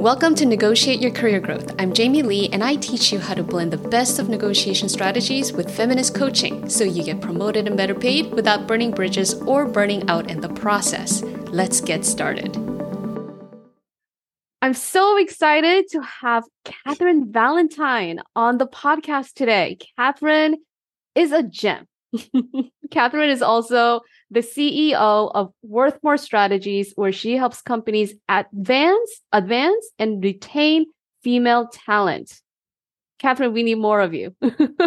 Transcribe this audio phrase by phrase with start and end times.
[0.00, 1.74] Welcome to Negotiate Your Career Growth.
[1.78, 5.52] I'm Jamie Lee, and I teach you how to blend the best of negotiation strategies
[5.52, 10.08] with feminist coaching so you get promoted and better paid without burning bridges or burning
[10.08, 11.20] out in the process.
[11.48, 12.56] Let's get started.
[14.62, 19.76] I'm so excited to have Kathryn Valentine on the podcast today.
[19.98, 20.54] Kathryn
[21.14, 21.86] is a gem.
[22.88, 30.22] Kathryn is also the CEO of Worthmore Strategies, where she helps companies advance, advance, and
[30.22, 30.86] retain
[31.22, 32.40] female talent.
[33.20, 34.34] Kathryn, we need more of you.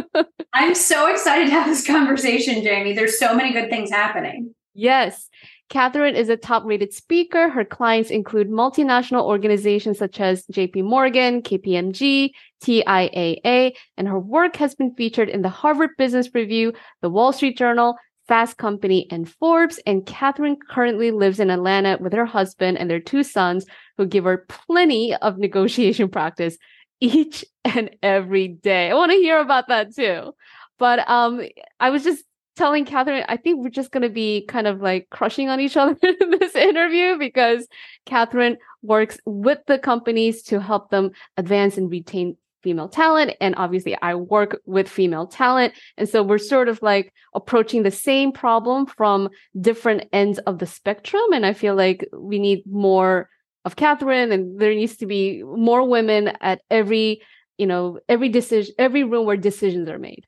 [0.54, 2.94] I'm so excited to have this conversation, Jamie.
[2.94, 4.56] There's so many good things happening.
[4.74, 5.30] Yes.
[5.70, 7.50] Kathryn is a top rated speaker.
[7.50, 12.32] Her clients include multinational organizations such as JP Morgan, KPMG,
[12.64, 17.58] TIAA, and her work has been featured in the Harvard Business Review, the Wall Street
[17.58, 17.96] Journal,
[18.28, 19.80] Fast Company, and Forbes.
[19.86, 23.66] And Kathryn currently lives in Atlanta with her husband and their two sons,
[23.98, 26.58] who give her plenty of negotiation practice
[27.00, 28.90] each and every day.
[28.90, 30.34] I want to hear about that too.
[30.80, 31.42] But um,
[31.80, 32.24] I was just
[32.56, 35.78] telling Kathryn, I think we're just going to be kind of like crushing on each
[35.78, 37.68] other in this interview because
[38.06, 43.34] Kathryn works with the companies to help them advance and retain female talent.
[43.42, 45.74] And obviously, I work with female talent.
[45.98, 50.66] And so we're sort of like approaching the same problem from different ends of the
[50.66, 51.34] spectrum.
[51.34, 53.30] And I feel like we need more
[53.66, 57.22] of Kathryn, and there needs to be more women at every,
[57.58, 60.26] you know, every decision, every room where decisions are made.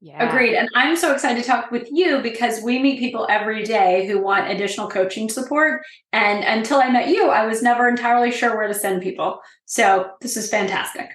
[0.00, 0.28] Yeah.
[0.28, 0.54] Agreed.
[0.54, 4.20] And I'm so excited to talk with you because we meet people every day who
[4.20, 5.82] want additional coaching support.
[6.12, 9.40] And until I met you, I was never entirely sure where to send people.
[9.64, 11.08] So this is fantastic.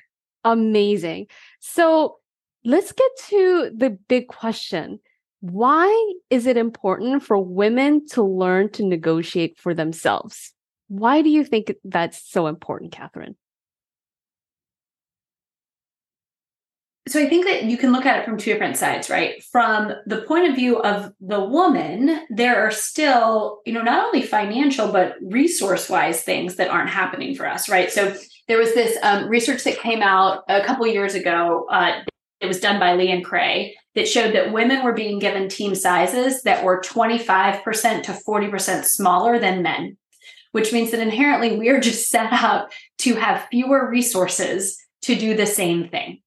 [0.44, 1.28] Amazing.
[1.60, 2.18] So
[2.64, 5.00] let's get to the big question.
[5.42, 10.54] Why is it important for women to learn to negotiate for themselves?
[10.88, 13.36] Why do you think that's so important, Kathryn?
[17.10, 19.44] so I think that you can look at it from two different sides, right?
[19.44, 24.22] From the point of view of the woman, there are still, you know, not only
[24.22, 27.92] financial, but resource wise things that aren't happening for us, right?
[27.92, 28.16] So
[28.50, 31.68] there was this um, research that came out a couple years ago.
[31.70, 32.02] Uh,
[32.42, 35.76] it was done by Lee and Cray that showed that women were being given team
[35.76, 39.98] sizes that were 25% to 40% smaller than men,
[40.52, 45.36] which means that inherently we are just set up to have fewer resources to do
[45.36, 46.22] the same thing.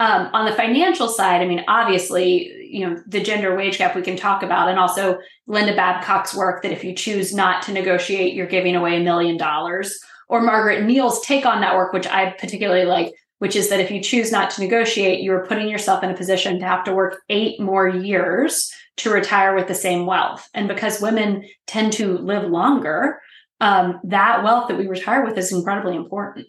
[0.00, 4.02] Um, on the financial side, I mean, obviously, you know, the gender wage gap we
[4.02, 8.34] can talk about, and also Linda Babcock's work that if you choose not to negotiate,
[8.34, 10.00] you're giving away a million dollars.
[10.30, 13.90] Or Margaret Neale's take on that work, which I particularly like, which is that if
[13.90, 16.92] you choose not to negotiate, you are putting yourself in a position to have to
[16.92, 20.48] work eight more years to retire with the same wealth.
[20.54, 23.20] And because women tend to live longer,
[23.60, 26.46] um, that wealth that we retire with is incredibly important.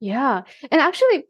[0.00, 0.42] Yeah.
[0.72, 1.24] And actually,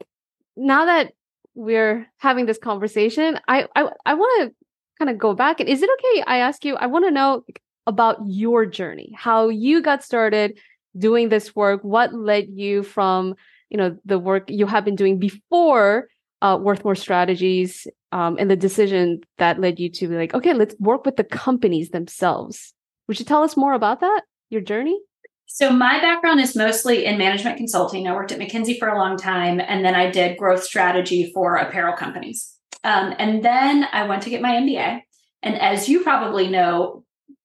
[0.57, 1.13] now that
[1.55, 4.57] we're having this conversation, I I, I want to
[4.99, 5.61] kind of go back.
[5.61, 6.25] And is it okay?
[6.27, 6.77] I ask you.
[6.77, 7.45] I want to know
[7.87, 10.59] about your journey, how you got started
[10.97, 13.35] doing this work, what led you from
[13.71, 16.09] you know the work you have been doing before
[16.43, 20.75] uh, Worthmore Strategies, um, and the decision that led you to be like, okay, let's
[20.79, 22.75] work with the companies themselves.
[23.09, 24.23] Would you tell us more about that?
[24.51, 24.99] Your journey?
[25.47, 28.09] So my background is mostly in management consulting.
[28.09, 31.57] I worked at McKinsey for a long time, and then I did growth strategy for
[31.57, 32.55] apparel companies.
[32.83, 35.01] Um, and then I went to get my MBA.
[35.43, 37.04] And as you probably know,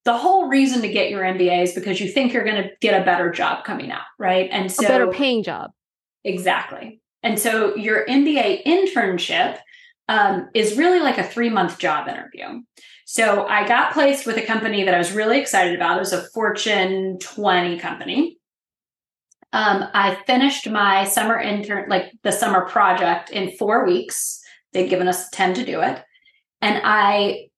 [0.10, 3.00] the whole reason to get your MBA is because you think you're going to get
[3.00, 4.50] a better job coming out, right?
[4.52, 5.70] And so a better paying job.
[6.24, 7.00] Exactly.
[7.22, 9.60] And so your MBA internship
[10.08, 12.64] um, is really like a three month job interview.
[13.06, 15.98] So I got placed with a company that I was really excited about.
[15.98, 18.40] It was a Fortune 20 company.
[19.54, 24.42] Um, I finished my summer intern, like the summer project, in four weeks.
[24.74, 26.02] They'd given us 10 to do it.
[26.64, 27.50] And I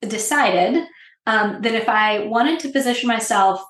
[0.00, 0.86] decided
[1.26, 3.62] um, that if I wanted to position myself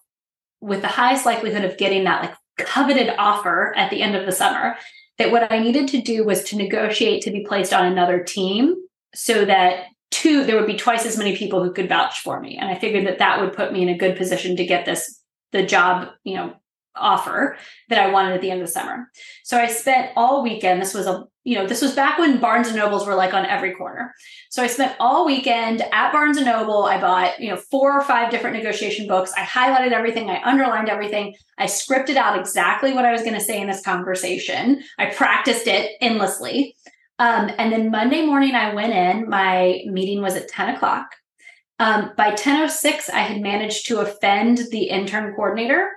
[0.60, 4.32] with the highest likelihood of getting that like coveted offer at the end of the
[4.32, 4.76] summer,
[5.18, 8.74] that what I needed to do was to negotiate to be placed on another team
[9.14, 12.56] so that two there would be twice as many people who could vouch for me.
[12.56, 15.20] And i figured that that would put me in a good position to get this
[15.52, 16.54] the job you know
[16.96, 17.56] offer
[17.88, 19.10] that i wanted at the end of the summer.
[19.44, 22.66] So i spent all weekend this was a you know this was back when barnes
[22.68, 24.14] and nobles were like on every corner.
[24.50, 26.84] So i spent all weekend at barnes and noble.
[26.84, 29.32] I bought you know four or five different negotiation books.
[29.36, 30.30] I highlighted everything.
[30.30, 31.34] I underlined everything.
[31.58, 34.82] I scripted out exactly what i was going to say in this conversation.
[34.98, 36.76] I practiced it endlessly.
[37.18, 39.28] Um, and then Monday morning, I went in.
[39.28, 41.14] My meeting was at 10 o'clock.
[41.78, 45.90] Um, by 10.06, I had managed to offend the intern coordinator.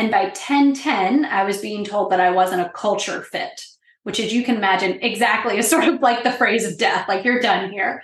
[0.00, 3.60] And by 1010, I was being told that I wasn't a culture fit,
[4.04, 7.22] which, as you can imagine, exactly is sort of like the phrase of death, like
[7.22, 8.02] you're done here.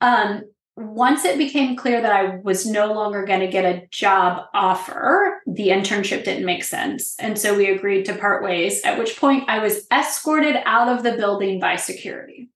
[0.00, 0.44] Um,
[0.78, 5.42] once it became clear that I was no longer going to get a job offer,
[5.46, 7.14] the internship didn't make sense.
[7.18, 11.02] And so we agreed to part ways, at which point I was escorted out of
[11.02, 12.48] the building by security.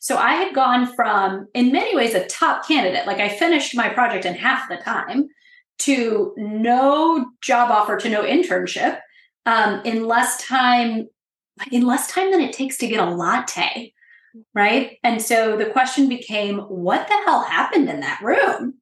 [0.00, 3.90] So I had gone from, in many ways, a top candidate, like I finished my
[3.90, 5.28] project in half the time,
[5.80, 9.00] to no job offer, to no internship
[9.46, 11.08] um, in less time,
[11.70, 13.92] in less time than it takes to get a latte
[14.54, 14.98] right?
[15.02, 18.74] And so the question became, what the hell happened in that room?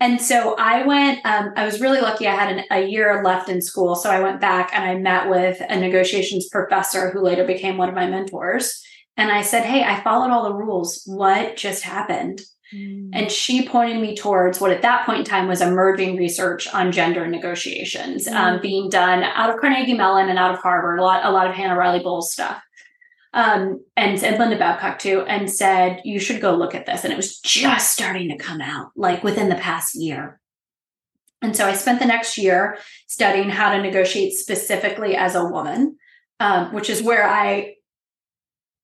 [0.00, 2.26] And so I went, um, I was really lucky.
[2.26, 3.94] I had an, a year left in school.
[3.94, 7.88] So I went back and I met with a negotiations professor who later became one
[7.88, 8.82] of my mentors.
[9.16, 11.02] And I said, Hey, I followed all the rules.
[11.06, 12.40] What just happened?
[12.74, 13.10] Mm.
[13.12, 16.92] And she pointed me towards what at that point in time was emerging research on
[16.92, 18.34] gender negotiations mm.
[18.34, 21.48] um, being done out of Carnegie Mellon and out of Harvard, a lot, a lot
[21.48, 22.62] of Hannah Riley Bowles stuff
[23.34, 27.04] um, and, and Linda Babcock too, and said, you should go look at this.
[27.04, 30.38] And it was just starting to come out, like within the past year.
[31.40, 32.78] And so I spent the next year
[33.08, 35.96] studying how to negotiate specifically as a woman,
[36.40, 37.76] um, which is where I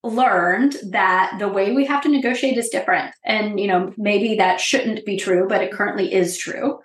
[0.05, 3.15] learned that the way we have to negotiate is different.
[3.25, 6.79] And, you know, maybe that shouldn't be true, but it currently is true.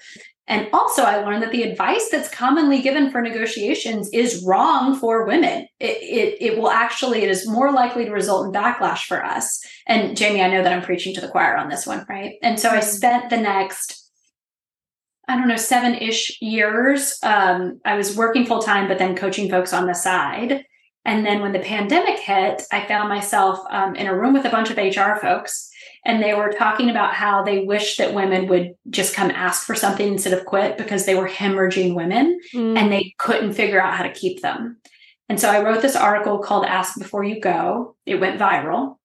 [0.46, 5.26] And also, I learned that the advice that's commonly given for negotiations is wrong for
[5.26, 5.68] women.
[5.80, 9.62] It, it, it, will actually, it is more likely to result in backlash for us.
[9.88, 12.34] And Jamie, I know that I'm preaching to the choir on this one, right?
[12.42, 12.88] And so I mm-hmm.
[12.88, 14.12] spent the next,
[15.30, 17.18] I don't know, seven ish years.
[17.24, 20.66] Um, I was working full time, but then coaching folks on the side.
[21.06, 24.50] And then when the pandemic hit, I found myself um, in a room with a
[24.50, 25.70] bunch of HR folks
[26.06, 29.76] and they were talking about how they wish that women would just come ask for
[29.76, 32.78] something instead of quit because they were hemorrhaging women mm.
[32.78, 34.78] and they couldn't figure out how to keep them.
[35.30, 37.96] And so I wrote this article called Ask Before You Go.
[38.06, 38.98] It went viral.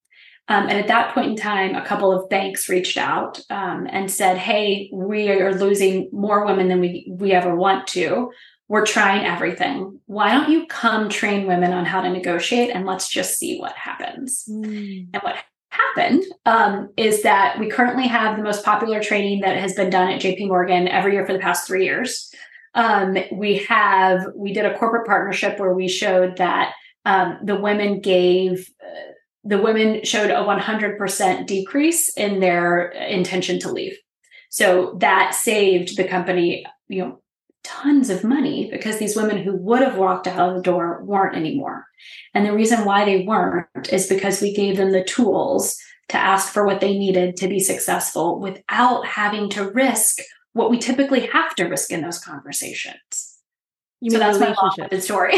[0.50, 4.10] Um, and at that point in time, a couple of banks reached out um, and
[4.10, 8.32] said, Hey, we are losing more women than we, we ever want to.
[8.68, 10.00] We're trying everything.
[10.06, 13.72] Why don't you come train women on how to negotiate and let's just see what
[13.72, 14.44] happens?
[14.48, 15.08] Mm.
[15.14, 15.36] And what
[15.70, 20.10] happened um, is that we currently have the most popular training that has been done
[20.10, 22.32] at JP Morgan every year for the past three years.
[22.74, 26.74] Um, we have we did a corporate partnership where we showed that
[27.04, 29.12] um, the women gave uh,
[29.44, 33.96] the women showed a 100% decrease in their intention to leave.
[34.50, 37.22] So that saved the company, you know,
[37.64, 41.36] tons of money because these women who would have walked out of the door weren't
[41.36, 41.86] anymore.
[42.34, 45.76] And the reason why they weren't is because we gave them the tools
[46.08, 50.18] to ask for what they needed to be successful without having to risk
[50.52, 53.38] what we typically have to risk in those conversations.
[54.00, 55.34] You so that's my long story.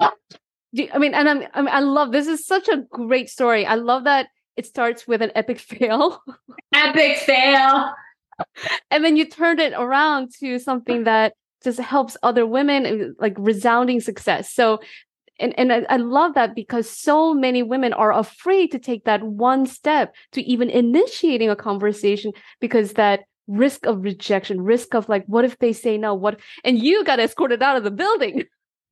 [0.00, 3.66] I mean, and I'm, I, mean, I love this is such a great story.
[3.66, 6.22] I love that it starts with an epic fail.
[6.74, 7.92] epic fail.
[8.90, 14.00] and then you turned it around to something that just helps other women like resounding
[14.00, 14.52] success.
[14.52, 14.80] So
[15.40, 19.22] and, and I, I, love that because so many women are afraid to take that
[19.24, 25.24] one step to even initiating a conversation because that risk of rejection risk of like
[25.26, 26.14] what if they say no?
[26.14, 28.44] What and you got escorted out of the building.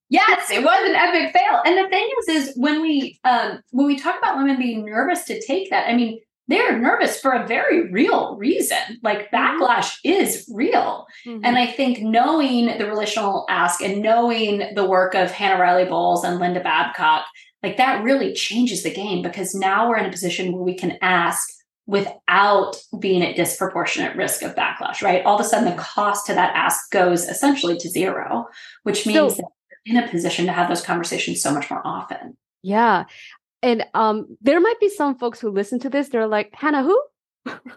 [0.08, 1.60] Yes it was an epic fail.
[1.64, 5.24] And the thing is is when we um when we talk about women being nervous
[5.24, 8.78] to take that i mean they're nervous for a very real reason.
[9.02, 9.62] Like mm-hmm.
[9.62, 11.06] backlash is real.
[11.26, 11.44] Mm-hmm.
[11.44, 16.24] And I think knowing the relational ask and knowing the work of Hannah Riley Bowles
[16.24, 17.24] and Linda Babcock,
[17.62, 20.98] like that really changes the game because now we're in a position where we can
[21.02, 21.48] ask
[21.86, 25.24] without being at disproportionate risk of backlash, right?
[25.24, 28.46] All of a sudden, the cost to that ask goes essentially to zero,
[28.84, 29.44] which means so, that
[29.86, 32.36] we're in a position to have those conversations so much more often.
[32.62, 33.04] Yeah
[33.62, 37.02] and um there might be some folks who listen to this they're like hannah who?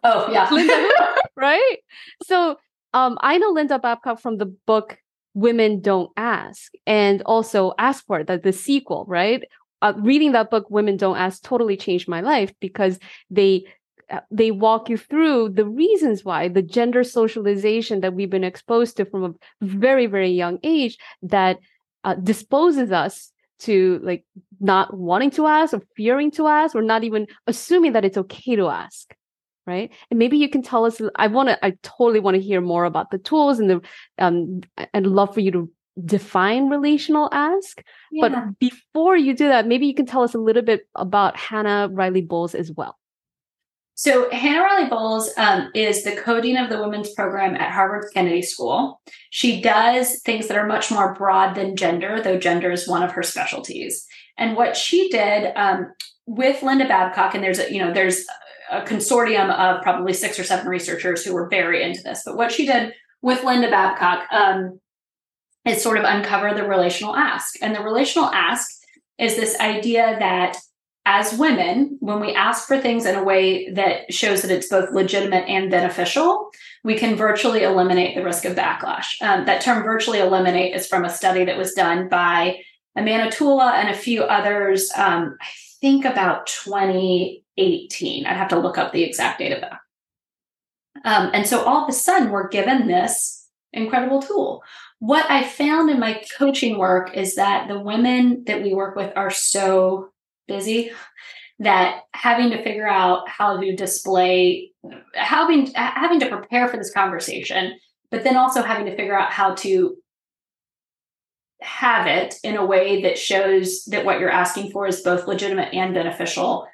[0.03, 0.49] Oh yeah.
[0.51, 0.91] Linda who?
[1.35, 1.77] Right?
[2.23, 2.57] So
[2.93, 4.97] um i know linda babcock from the book
[5.33, 9.43] women don't ask and also ask for it the, the sequel right?
[9.81, 12.99] Uh, reading that book women don't ask totally changed my life because
[13.29, 13.65] they
[14.09, 18.95] uh, they walk you through the reasons why the gender socialization that we've been exposed
[18.95, 19.33] to from a
[19.65, 21.57] very very young age that
[22.05, 24.25] uh, disposes us to like
[24.59, 28.55] not wanting to ask or fearing to ask or not even assuming that it's okay
[28.55, 29.15] to ask
[29.65, 29.91] right?
[30.09, 32.85] And maybe you can tell us i want to i totally want to hear more
[32.85, 33.81] about the tools and the
[34.17, 34.61] um
[34.93, 35.71] and love for you to
[36.03, 37.83] define relational ask.
[38.11, 38.29] Yeah.
[38.29, 41.87] but before you do that maybe you can tell us a little bit about hannah
[41.91, 42.97] riley bowles as well
[43.95, 48.41] So Hannah Riley Bowles um, is the co-dean of the women's program at Harvard Kennedy
[48.41, 48.99] School.
[49.29, 53.11] She does things that are much more broad than gender, though gender is one of
[53.11, 54.05] her specialties.
[54.37, 55.93] And what she did um,
[56.25, 58.25] with Linda Babcock, and there's a, you know there's
[58.71, 62.23] a consortium of probably six or seven researchers who were very into this.
[62.25, 64.79] But what she did with Linda Babcock um,
[65.65, 68.67] is sort of uncover the relational ask, and the relational ask
[69.19, 70.57] is this idea that
[71.05, 74.91] as women, when we ask for things in a way that shows that it's both
[74.91, 76.49] legitimate and beneficial,
[76.83, 79.21] we can virtually eliminate the risk of backlash.
[79.21, 82.59] Um, that term virtually eliminate is from a study that was done by
[82.97, 85.47] Amanatullah and a few others, um, I
[85.81, 88.25] think about 2018.
[88.25, 89.79] I'd have to look up the exact date of that.
[91.03, 94.63] Um, and so all of a sudden, we're given this incredible tool.
[94.99, 99.11] What I found in my coaching work is that the women that we work with
[99.17, 100.12] are so
[100.47, 100.91] busy
[101.59, 104.71] that having to figure out how to display
[105.13, 107.73] having having to prepare for this conversation
[108.11, 109.95] but then also having to figure out how to
[111.61, 115.73] have it in a way that shows that what you're asking for is both legitimate
[115.73, 116.67] and beneficial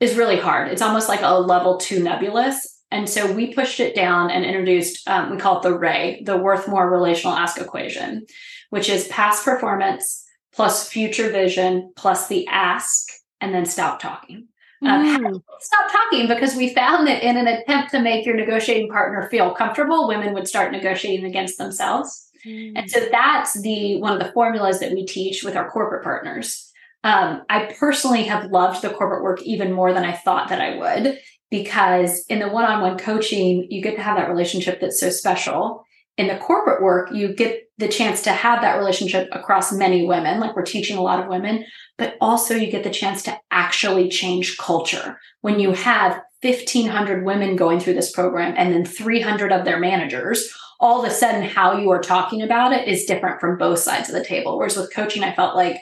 [0.00, 0.68] is really hard.
[0.68, 2.82] It's almost like a level two nebulous.
[2.90, 6.36] And so we pushed it down and introduced um, we call it the ray the
[6.36, 8.26] worth more relational ask equation
[8.70, 10.23] which is past performance
[10.54, 13.08] plus future vision plus the ask
[13.40, 14.48] and then stop talking.
[14.82, 15.42] Um, mm.
[15.60, 19.54] Stop talking because we found that in an attempt to make your negotiating partner feel
[19.54, 22.28] comfortable, women would start negotiating against themselves.
[22.46, 22.72] Mm.
[22.76, 26.70] And so that's the one of the formulas that we teach with our corporate partners.
[27.02, 30.76] Um, I personally have loved the corporate work even more than I thought that I
[30.76, 31.18] would
[31.50, 35.84] because in the one-on-one coaching, you get to have that relationship that's so special.
[36.16, 40.38] In the corporate work, you get the chance to have that relationship across many women,
[40.38, 41.64] like we're teaching a lot of women,
[41.98, 45.18] but also you get the chance to actually change culture.
[45.40, 50.52] When you have 1,500 women going through this program and then 300 of their managers,
[50.78, 54.08] all of a sudden how you are talking about it is different from both sides
[54.08, 54.56] of the table.
[54.56, 55.80] Whereas with coaching, I felt like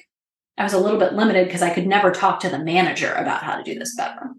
[0.57, 3.43] I was a little bit limited because I could never talk to the manager about
[3.43, 4.31] how to do this better.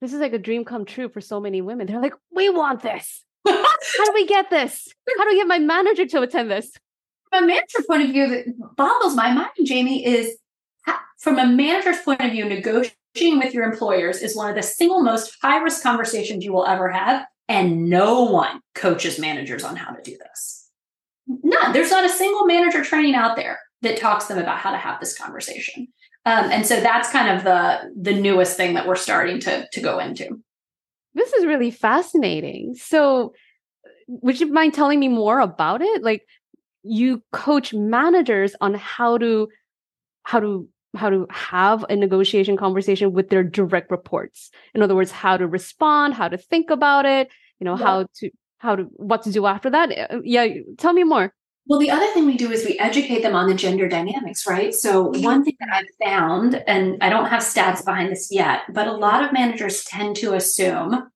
[0.00, 1.86] This is like a dream come true for so many women.
[1.86, 3.24] They're like, we want this.
[3.46, 4.88] How do we get this?
[5.16, 6.72] How do we get my manager to attend this?
[7.30, 10.38] From a manager point of view, that boggles my mind, Jamie, is
[11.18, 15.02] from a manager's point of view, negotiating with your employers is one of the single
[15.02, 17.26] most high risk conversations you will ever have.
[17.48, 20.70] And no one coaches managers on how to do this.
[21.26, 21.72] None.
[21.72, 25.00] There's not a single manager training out there that talks them about how to have
[25.00, 25.88] this conversation.
[26.26, 29.80] Um, and so that's kind of the the newest thing that we're starting to to
[29.80, 30.42] go into.
[31.18, 32.74] This is really fascinating.
[32.76, 33.34] So,
[34.06, 36.02] would you mind telling me more about it?
[36.02, 36.22] Like,
[36.82, 39.48] you coach managers on how to
[40.22, 45.10] how to how to have a negotiation conversation with their direct reports in other words
[45.10, 47.28] how to respond how to think about it
[47.60, 47.84] you know yeah.
[47.84, 50.46] how to how to what to do after that uh, yeah
[50.78, 51.32] tell me more
[51.68, 54.74] well the other thing we do is we educate them on the gender dynamics right
[54.74, 55.22] so mm-hmm.
[55.22, 58.92] one thing that i've found and i don't have stats behind this yet but a
[58.92, 61.08] lot of managers tend to assume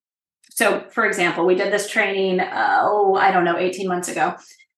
[0.51, 4.35] so for example we did this training uh, oh i don't know 18 months ago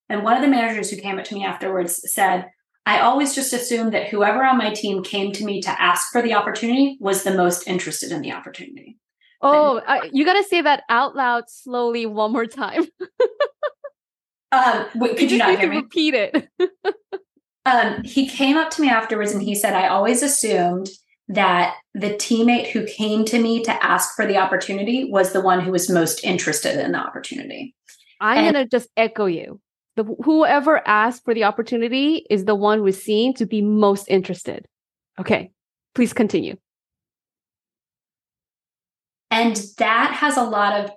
[0.08, 2.46] and one of the managers who came up to me afterwards said
[2.86, 6.20] I always just assumed that whoever on my team came to me to ask for
[6.20, 8.98] the opportunity was the most interested in the opportunity.
[9.40, 12.84] Oh, I, you got to say that out loud slowly one more time.
[14.54, 15.76] um, wait, could you, not hear me?
[15.76, 16.48] Repeat it.
[17.66, 20.88] um, he came up to me afterwards and he said, I always assumed
[21.28, 25.60] that the teammate who came to me to ask for the opportunity was the one
[25.60, 27.74] who was most interested in the opportunity.
[28.20, 29.60] I'm going to just echo you
[29.96, 34.08] the whoever asked for the opportunity is the one who is seen to be most
[34.08, 34.66] interested.
[35.18, 35.52] Okay,
[35.94, 36.56] please continue.
[39.30, 40.90] And that has a lot of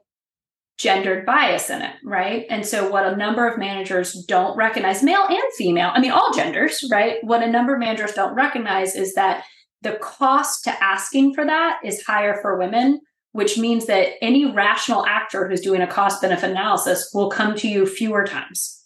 [0.78, 2.46] gendered bias in it, right?
[2.50, 6.34] And so, what a number of managers don't recognize, male and female, I mean, all
[6.34, 7.18] genders, right?
[7.24, 9.44] What a number of managers don't recognize is that
[9.82, 15.06] the cost to asking for that is higher for women, which means that any rational
[15.06, 18.77] actor who's doing a cost benefit analysis will come to you fewer times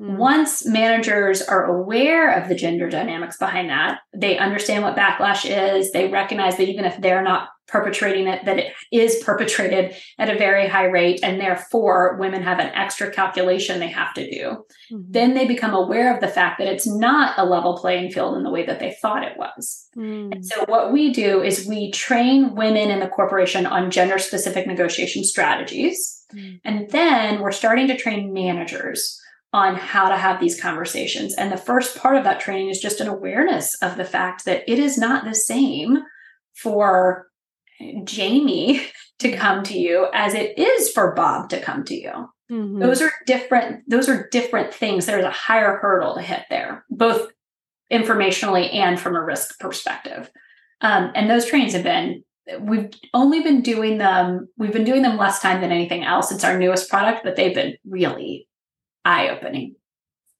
[0.00, 0.16] Mm.
[0.16, 5.90] Once managers are aware of the gender dynamics behind that, they understand what backlash is.
[5.90, 10.38] They recognize that even if they're not perpetrating it, that it is perpetrated at a
[10.38, 14.64] very high rate, and therefore women have an extra calculation they have to do.
[14.90, 15.02] Mm-hmm.
[15.10, 18.42] Then they become aware of the fact that it's not a level playing field in
[18.42, 19.88] the way that they thought it was.
[19.96, 20.32] Mm.
[20.32, 24.66] And so, what we do is we train women in the corporation on gender specific
[24.66, 26.24] negotiation strategies.
[26.34, 26.60] Mm.
[26.64, 29.20] And then we're starting to train managers
[29.52, 31.34] on how to have these conversations.
[31.34, 34.68] And the first part of that training is just an awareness of the fact that
[34.70, 35.98] it is not the same
[36.54, 37.28] for
[38.04, 38.82] Jamie
[39.20, 42.12] to come to you as it is for Bob to come to you.
[42.50, 42.80] Mm-hmm.
[42.80, 45.06] Those are different, those are different things.
[45.06, 47.30] There's a higher hurdle to hit there, both
[47.92, 50.30] informationally and from a risk perspective.
[50.80, 52.22] Um, and those trainings have been
[52.60, 56.44] we've only been doing them we've been doing them less time than anything else it's
[56.44, 58.47] our newest product but they've been really
[59.08, 59.74] eye-opening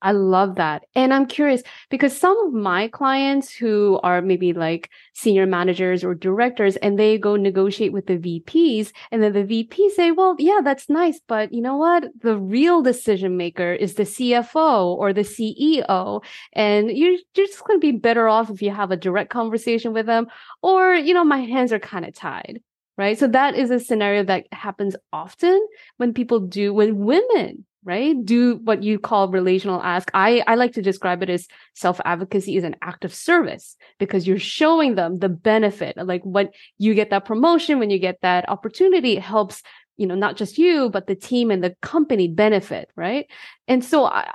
[0.01, 0.85] I love that.
[0.95, 6.15] And I'm curious because some of my clients who are maybe like senior managers or
[6.15, 10.61] directors and they go negotiate with the VPs and then the VP say, well, yeah,
[10.63, 11.21] that's nice.
[11.27, 12.05] But you know what?
[12.21, 16.23] The real decision maker is the CFO or the CEO.
[16.53, 19.93] And you're, you're just going to be better off if you have a direct conversation
[19.93, 20.29] with them
[20.63, 22.61] or, you know, my hands are kind of tied.
[22.97, 23.17] Right.
[23.17, 25.65] So that is a scenario that happens often
[25.99, 28.15] when people do, when women right?
[28.25, 30.11] Do what you call relational ask.
[30.15, 34.27] I, I like to describe it as self advocacy is an act of service because
[34.27, 35.97] you're showing them the benefit.
[35.97, 39.63] Like when you get that promotion, when you get that opportunity, it helps,
[39.97, 43.27] you know, not just you, but the team and the company benefit, right?
[43.67, 44.33] And so I,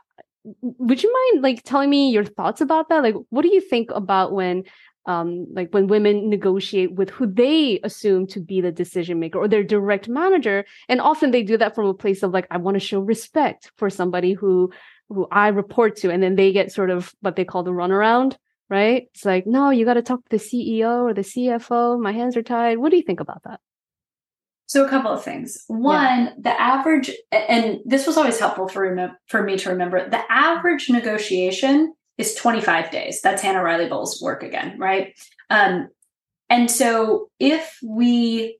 [0.61, 3.03] would you mind like telling me your thoughts about that?
[3.03, 4.63] Like, what do you think about when
[5.05, 9.47] um, like when women negotiate with who they assume to be the decision maker or
[9.47, 12.75] their direct manager and often they do that from a place of like i want
[12.75, 14.71] to show respect for somebody who
[15.09, 18.35] who i report to and then they get sort of what they call the runaround
[18.69, 22.11] right it's like no you got to talk to the ceo or the cfo my
[22.11, 23.59] hands are tied what do you think about that
[24.65, 25.65] so a couple of things.
[25.67, 26.31] One, yeah.
[26.39, 30.09] the average, and this was always helpful for for me to remember.
[30.09, 33.21] The average negotiation is 25 days.
[33.21, 35.13] That's Hannah Riley Bowles' work again, right?
[35.49, 35.89] Um,
[36.49, 38.59] and so if we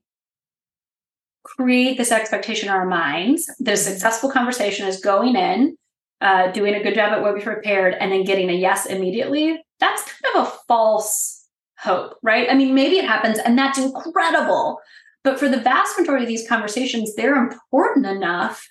[1.44, 5.76] create this expectation in our minds that a successful conversation is going in,
[6.20, 9.62] uh, doing a good job at what we prepared, and then getting a yes immediately,
[9.78, 11.46] that's kind of a false
[11.78, 12.48] hope, right?
[12.50, 14.80] I mean, maybe it happens and that's incredible.
[15.22, 18.66] But for the vast majority of these conversations, they're important enough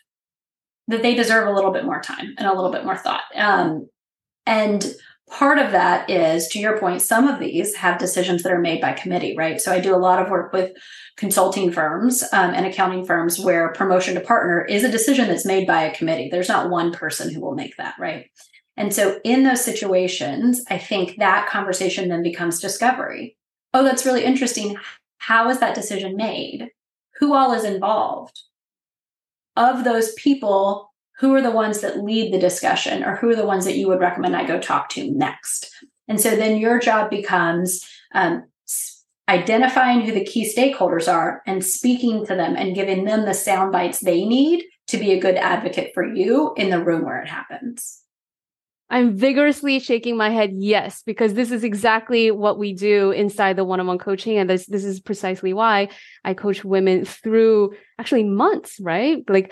[0.87, 3.23] that they deserve a little bit more time and a little bit more thought.
[3.35, 3.87] Um,
[4.45, 4.93] and
[5.29, 8.81] part of that is, to your point, some of these have decisions that are made
[8.81, 9.59] by committee, right?
[9.59, 10.71] So I do a lot of work with
[11.17, 15.65] consulting firms um, and accounting firms where promotion to partner is a decision that's made
[15.65, 16.29] by a committee.
[16.29, 18.29] There's not one person who will make that, right?
[18.77, 23.37] And so in those situations, I think that conversation then becomes discovery.
[23.73, 24.77] Oh, that's really interesting.
[25.17, 26.69] How is that decision made?
[27.19, 28.39] Who all is involved?
[29.55, 33.45] Of those people, who are the ones that lead the discussion or who are the
[33.45, 35.71] ones that you would recommend I go talk to next?
[36.07, 38.43] And so then your job becomes um,
[39.29, 43.71] identifying who the key stakeholders are and speaking to them and giving them the sound
[43.71, 47.29] bites they need to be a good advocate for you in the room where it
[47.29, 48.02] happens.
[48.93, 53.63] I'm vigorously shaking my head yes, because this is exactly what we do inside the
[53.63, 54.37] one-on-one coaching.
[54.37, 55.89] And this, this is precisely why
[56.23, 59.27] I coach women through actually months, right?
[59.27, 59.51] Like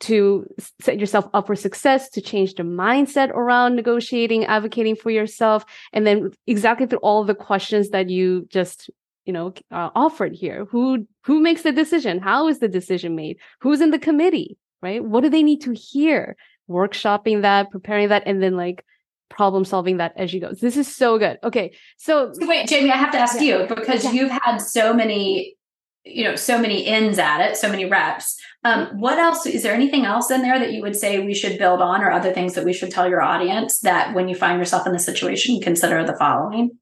[0.00, 0.48] to
[0.80, 6.04] set yourself up for success, to change the mindset around negotiating, advocating for yourself, and
[6.04, 8.90] then exactly through all the questions that you just
[9.26, 13.36] you know uh, offered here who who makes the decision how is the decision made
[13.60, 16.36] who's in the committee right what do they need to hear
[16.68, 18.84] workshopping that, preparing that, and then like
[19.32, 20.52] problem solving that as you go.
[20.52, 21.38] This is so good.
[21.42, 21.74] Okay.
[21.96, 23.60] So, so wait, Jamie, I have to ask yeah.
[23.60, 24.12] you because yeah.
[24.12, 25.56] you've had so many,
[26.04, 28.36] you know, so many ins at it, so many reps.
[28.64, 31.58] Um, what else is there anything else in there that you would say we should
[31.58, 34.58] build on or other things that we should tell your audience that when you find
[34.58, 36.78] yourself in the situation, consider the following?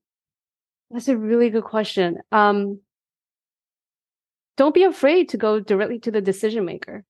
[0.91, 2.19] That's a really good question.
[2.33, 2.81] Um,
[4.57, 7.05] don't be afraid to go directly to the decision maker.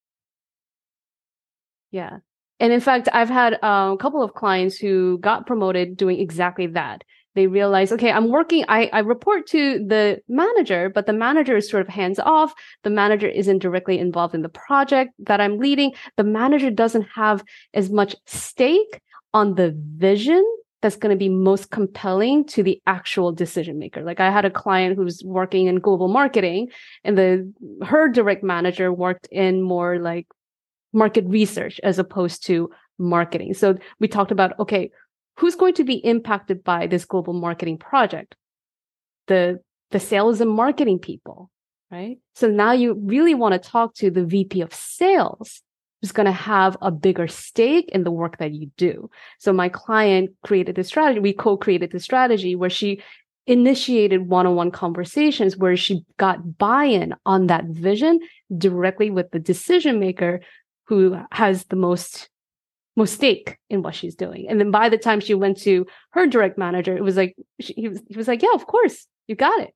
[1.91, 2.19] Yeah.
[2.61, 6.67] And in fact, I've had uh, a couple of clients who got promoted doing exactly
[6.69, 7.03] that.
[7.35, 11.71] They realize, okay, I'm working, I, I report to the manager, but the manager is
[11.71, 12.53] sort of hands off.
[12.83, 15.93] The manager isn't directly involved in the project that I'm leading.
[16.17, 19.01] The manager doesn't have as much stake
[19.33, 20.45] on the vision
[20.83, 24.03] that's going to be most compelling to the actual decision maker.
[24.03, 26.69] Like I had a client who's working in global marketing
[27.05, 27.53] and the
[27.85, 30.27] her direct manager worked in more like
[30.93, 33.55] market research as opposed to marketing.
[33.55, 34.91] So we talked about, okay,
[35.39, 38.37] who's going to be impacted by this global marketing project?
[39.27, 41.51] The, the sales and marketing people,
[41.91, 42.19] right?
[42.35, 45.63] So now you really want to talk to the VP of sales
[46.01, 49.11] who's going to have a bigger stake in the work that you do.
[49.39, 51.21] So my client created this strategy.
[51.21, 53.03] We co-created the strategy where she
[53.47, 58.21] initiated one-on-one conversations where she got buy-in on that vision
[58.57, 60.41] directly with the decision maker
[60.91, 62.29] who has the most
[62.97, 64.47] most stake in what she's doing.
[64.49, 67.73] And then by the time she went to her direct manager, it was like she,
[67.75, 69.73] he was he was like, "Yeah, of course, you got it."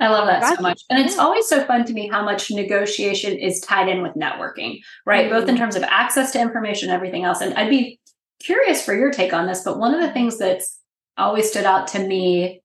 [0.00, 0.82] I love that so much.
[0.90, 4.80] And it's always so fun to me how much negotiation is tied in with networking,
[5.06, 5.30] right?
[5.30, 5.38] Mm-hmm.
[5.38, 7.40] Both in terms of access to information, everything else.
[7.40, 7.98] And I'd be
[8.40, 10.78] curious for your take on this, but one of the things that's
[11.16, 12.60] always stood out to me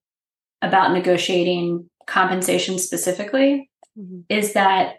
[0.62, 4.21] about negotiating compensation specifically mm-hmm.
[4.28, 4.95] is that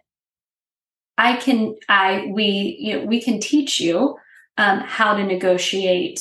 [1.20, 4.16] I can, I, we, you know, we can teach you
[4.56, 6.20] um, how to negotiate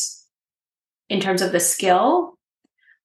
[1.10, 2.38] in terms of the skill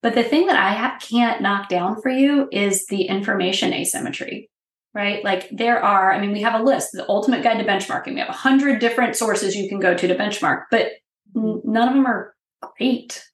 [0.05, 4.51] but the thing that I ha- can't knock down for you is the information asymmetry,
[4.93, 5.25] right?
[5.25, 8.13] Like there are, I mean, we have a list, the ultimate guide to benchmarking.
[8.13, 10.89] We have a hundred different sources you can go to to benchmark, but
[11.35, 12.35] n- none of them are
[12.77, 13.25] great.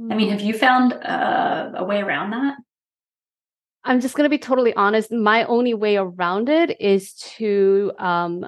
[0.00, 0.10] Mm.
[0.10, 2.56] I mean, have you found uh, a way around that?
[3.86, 5.12] I'm just going to be totally honest.
[5.12, 8.44] My only way around it is to um,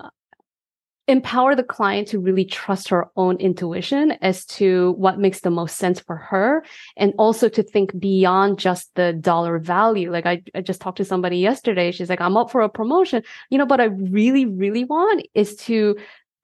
[1.07, 5.77] empower the client to really trust her own intuition as to what makes the most
[5.77, 6.64] sense for her
[6.96, 11.05] and also to think beyond just the dollar value like I, I just talked to
[11.07, 14.85] somebody yesterday she's like i'm up for a promotion you know what i really really
[14.85, 15.96] want is to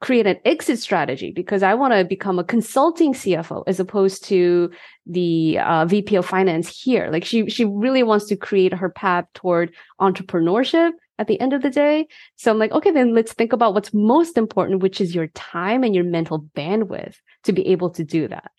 [0.05, 4.71] create an exit strategy because I want to become a consulting CFO as opposed to
[5.07, 7.09] the uh, VP of finance here.
[7.11, 11.63] Like she, she really wants to create her path toward entrepreneurship at the end of
[11.63, 12.07] the day.
[12.37, 15.83] So I'm like, okay, then let's think about what's most important, which is your time
[15.83, 17.15] and your mental bandwidth
[17.45, 18.51] to be able to do that.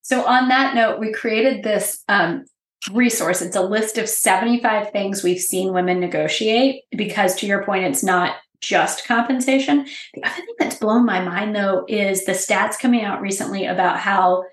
[0.00, 2.46] So on that note, we created this um,
[2.90, 3.42] resource.
[3.42, 8.02] It's a list of 75 things we've seen women negotiate because to your point, it's
[8.02, 9.86] not just compensation.
[10.14, 13.98] The other thing that's blown my mind though is the stats coming out recently about
[13.98, 14.44] how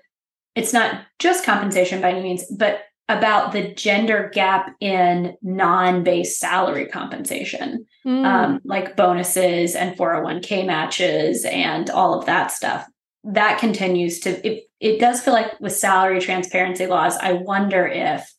[0.54, 6.86] it's not just compensation by any means, but about the gender gap in non-base salary
[6.86, 8.24] compensation mm.
[8.24, 12.86] um, like bonuses and 401k matches and all of that stuff
[13.24, 18.32] that continues to it, it does feel like with salary transparency laws i wonder if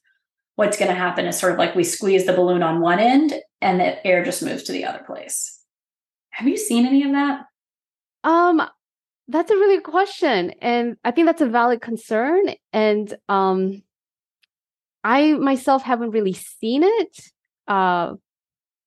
[0.56, 3.34] what's going to happen is sort of like we squeeze the balloon on one end
[3.62, 5.55] and the air just moves to the other place
[6.36, 7.46] have you seen any of that
[8.24, 8.62] um
[9.28, 12.44] that's a really good question and i think that's a valid concern
[12.74, 13.82] and um
[15.06, 17.20] I myself haven't really seen it
[17.68, 18.14] uh,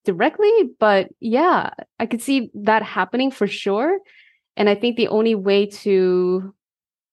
[0.05, 4.01] directly, but yeah, I could see that happening for sure.
[4.57, 6.53] And I think the only way to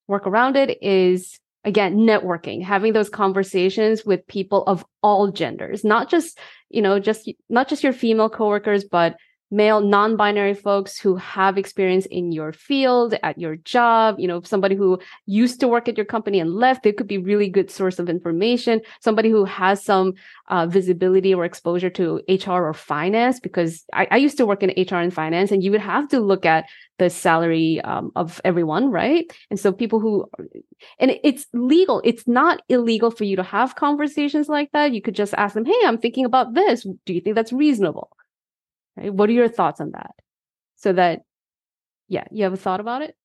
[0.08, 6.12] work around it is again networking having those conversations with people of all genders not
[6.12, 6.38] just
[6.69, 9.17] you know just not just your female coworkers but
[9.51, 14.75] male non-binary folks who have experience in your field at your job you know somebody
[14.75, 17.99] who used to work at your company and left they could be really good source
[17.99, 18.81] of information.
[19.01, 20.13] Somebody who has some
[20.47, 24.69] uh, visibility or exposure to hr or finance because I, I, used to work in
[24.69, 26.65] hr and finance and you would have to look at
[26.99, 29.31] the salary um, of everyone right?
[29.49, 30.29] And so people who
[30.99, 34.93] and it's legal it's not illegal for you to have conversations like that.
[34.93, 36.86] You could just ask them hey i'm thinking about this.
[37.05, 38.14] Do you think that's reasonable
[38.97, 39.13] Right?
[39.13, 40.12] What are your thoughts on that?
[40.75, 41.21] So that,
[42.08, 43.15] yeah, you have a thought about it?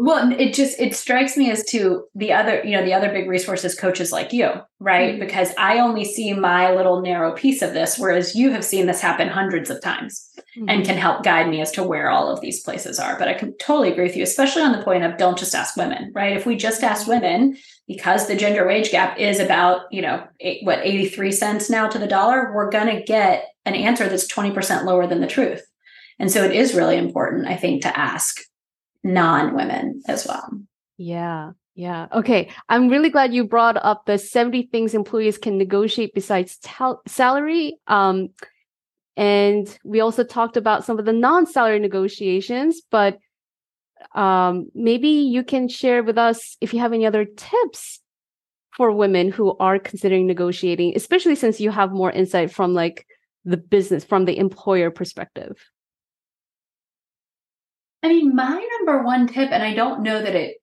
[0.00, 3.28] Well, it just it strikes me as to the other, you know, the other big
[3.28, 5.10] resources coaches like you, right?
[5.10, 5.20] Mm-hmm.
[5.20, 9.00] Because I only see my little narrow piece of this, whereas you have seen this
[9.00, 10.68] happen hundreds of times mm-hmm.
[10.68, 13.18] and can help guide me as to where all of these places are.
[13.18, 15.76] But I can totally agree with you, especially on the point of don't just ask
[15.76, 16.36] women, right?
[16.36, 17.56] If we just ask women,
[17.88, 21.98] because the gender wage gap is about, you know, eight, what 83 cents now to
[21.98, 25.66] the dollar, we're gonna get an answer that's 20% lower than the truth.
[26.20, 28.42] And so it is really important, I think, to ask
[29.04, 30.50] non women as well.
[30.96, 31.52] Yeah.
[31.74, 32.08] Yeah.
[32.12, 32.50] Okay.
[32.68, 36.58] I'm really glad you brought up the 70 things employees can negotiate besides
[37.06, 37.78] salary.
[37.86, 38.30] Um,
[39.16, 43.18] and we also talked about some of the non salary negotiations, but
[44.14, 48.00] um, maybe you can share with us if you have any other tips
[48.76, 53.06] for women who are considering negotiating, especially since you have more insight from like
[53.44, 55.56] the business, from the employer perspective.
[58.02, 60.56] I mean, my number one tip, and I don't know that it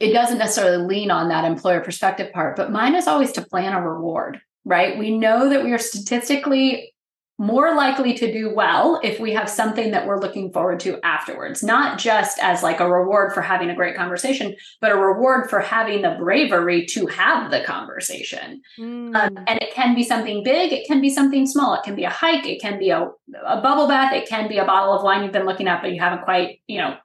[0.00, 3.72] it doesn't necessarily lean on that employer perspective part, but mine is always to plan
[3.72, 4.96] a reward, right?
[4.96, 6.94] We know that we are statistically
[7.40, 11.62] more likely to do well if we have something that we're looking forward to afterwards,
[11.62, 15.60] not just as like a reward for having a great conversation, but a reward for
[15.60, 18.60] having the bravery to have the conversation.
[18.76, 19.14] Mm.
[19.14, 22.04] Um, and it can be something big, it can be something small, it can be
[22.04, 23.08] a hike, it can be a,
[23.46, 25.92] a bubble bath, it can be a bottle of wine you've been looking at, but
[25.92, 26.96] you haven't quite, you know,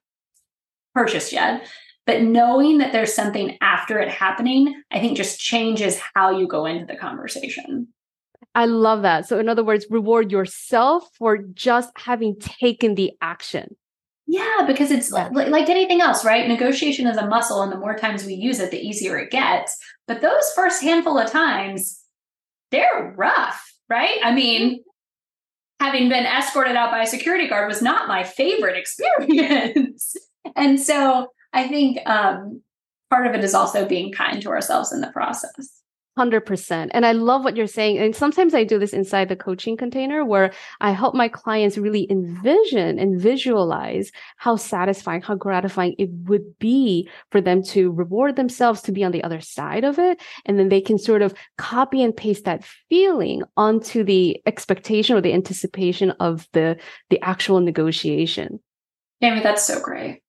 [0.96, 1.68] purchased yet.
[2.08, 6.66] But knowing that there's something after it happening, I think just changes how you go
[6.66, 7.88] into the conversation.
[8.56, 9.28] I love that.
[9.28, 13.76] So, in other words, reward yourself for just having taken the action.
[14.26, 15.30] Yeah, because it's yeah.
[15.32, 16.48] like, like anything else, right?
[16.48, 19.78] Negotiation is a muscle, and the more times we use it, the easier it gets.
[20.08, 22.02] But those first handful of times,
[22.72, 24.20] they're rough, right?
[24.24, 24.84] I mean,
[25.80, 30.16] having been escorted out by a security guard was not my favorite experience.
[30.56, 32.62] and so I think um,
[33.10, 35.83] part of it is also being kind to ourselves in the process.
[36.18, 36.90] 100%.
[36.92, 37.98] And I love what you're saying.
[37.98, 42.10] And sometimes I do this inside the coaching container where I help my clients really
[42.12, 48.82] envision and visualize how satisfying, how gratifying it would be for them to reward themselves
[48.84, 50.22] to be on the other side of it.
[50.46, 55.22] And then they can sort of copy and paste that feeling onto the expectation or
[55.22, 56.78] the anticipation of the,
[57.10, 58.60] the actual negotiation.
[59.22, 60.22] Amy, that's so great.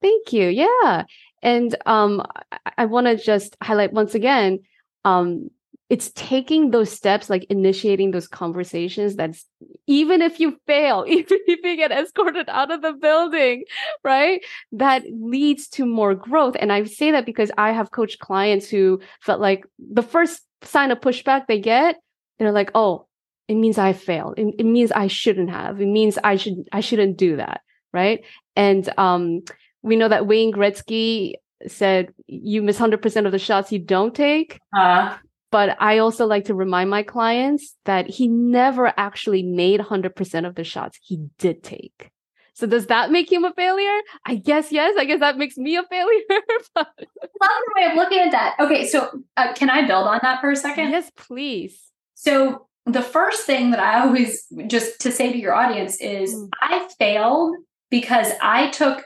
[0.00, 0.48] Thank you.
[0.48, 1.04] Yeah.
[1.42, 4.60] And um, I, I want to just highlight once again
[5.04, 5.50] um
[5.90, 9.44] it's taking those steps like initiating those conversations that's
[9.86, 13.64] even if you fail even if you get escorted out of the building
[14.02, 14.44] right?
[14.72, 16.56] That leads to more growth.
[16.58, 20.90] And i say that because i have coached clients who felt like the first sign
[20.90, 21.96] of pushback they get
[22.38, 23.06] they're like oh
[23.46, 24.38] it means i failed.
[24.38, 25.80] It, it means i shouldn't have.
[25.80, 27.60] It means i should i shouldn't do that
[27.92, 28.24] right?
[28.56, 29.42] And um
[29.82, 31.34] we know that wayne gretzky
[31.66, 34.58] said you miss 100% of the shots you don't take.
[34.76, 35.16] Uh,
[35.50, 40.54] but I also like to remind my clients that he never actually made 100% of
[40.56, 42.10] the shots he did take.
[42.54, 44.00] So does that make him a failure?
[44.24, 44.94] I guess yes.
[44.98, 46.22] I guess that makes me a failure.
[46.74, 46.88] but...
[46.98, 48.54] Another way of looking at that.
[48.60, 50.90] Okay, so uh, can I build on that for a second?
[50.90, 51.80] Yes, please.
[52.14, 56.48] So the first thing that I always just to say to your audience is mm.
[56.60, 57.56] I failed
[57.90, 59.04] because I took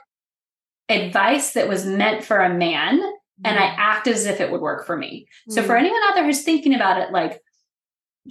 [0.89, 3.01] advice that was meant for a man
[3.45, 3.81] and I mm-hmm.
[3.81, 5.29] act as if it would work for me.
[5.43, 5.53] Mm-hmm.
[5.53, 5.85] So for mm-hmm.
[5.85, 7.41] anyone out there who's thinking about it, like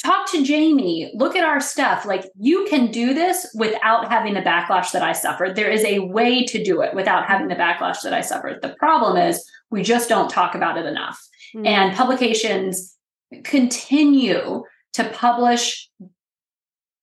[0.03, 2.05] talk to Jamie, look at our stuff.
[2.05, 5.55] Like you can do this without having the backlash that I suffered.
[5.55, 8.61] There is a way to do it without having the backlash that I suffered.
[8.61, 11.19] The problem is we just don't talk about it enough.
[11.55, 11.65] Mm-hmm.
[11.65, 12.95] And publications
[13.43, 15.89] continue to publish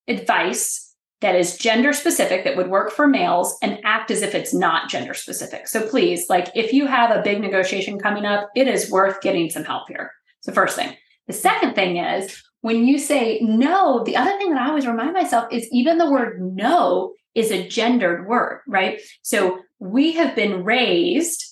[0.08, 0.84] advice
[1.24, 4.90] that is gender specific that would work for males and act as if it's not
[4.90, 5.66] gender specific.
[5.66, 9.48] So please, like if you have a big negotiation coming up, it is worth getting
[9.48, 10.12] some help here.
[10.40, 10.94] It's the first thing.
[11.26, 15.14] The second thing is when you say no, the other thing that I always remind
[15.14, 19.00] myself is even the word no is a gendered word, right?
[19.22, 21.42] So we have been raised.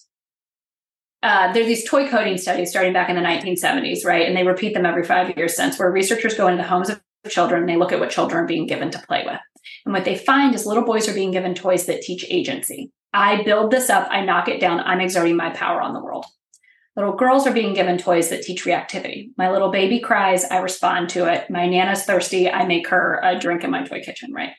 [1.22, 4.28] Uh, there's these toy coding studies starting back in the 1970s, right?
[4.28, 7.00] And they repeat them every five years since, where researchers go into the homes of
[7.30, 9.40] children and they look at what children are being given to play with.
[9.84, 12.90] And what they find is little boys are being given toys that teach agency.
[13.12, 16.24] I build this up, I knock it down, I'm exerting my power on the world.
[16.96, 19.30] Little girls are being given toys that teach reactivity.
[19.38, 21.48] My little baby cries, I respond to it.
[21.48, 24.52] My Nana's thirsty, I make her a drink in my toy kitchen, right?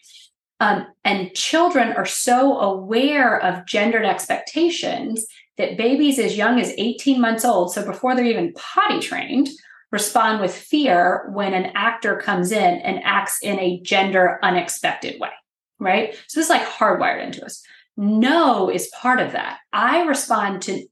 [0.60, 5.26] Um, and children are so aware of gendered expectations
[5.58, 9.50] that babies as young as 18 months old, so before they're even potty trained,
[9.94, 15.30] respond with fear when an actor comes in and acts in a gender unexpected way,
[15.80, 16.16] right?
[16.28, 17.64] So this is like hardwired into us.
[17.96, 19.60] No is part of that.
[19.72, 20.84] I respond to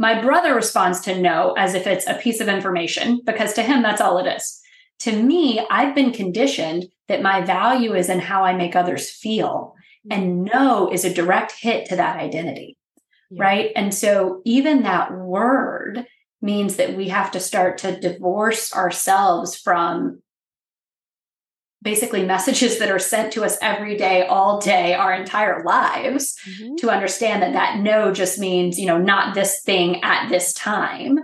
[0.00, 3.80] my brother responds to no as if it's a piece of information because to him
[3.82, 4.60] that's all it is.
[5.00, 9.74] To me, I've been conditioned that my value is in how I make others feel.
[10.10, 12.76] And no is a direct hit to that identity.
[13.30, 13.42] Yeah.
[13.44, 13.72] Right.
[13.76, 16.06] And so even that word
[16.40, 20.22] means that we have to start to divorce ourselves from
[21.82, 26.74] basically messages that are sent to us every day all day our entire lives mm-hmm.
[26.76, 31.18] to understand that that no just means you know not this thing at this time.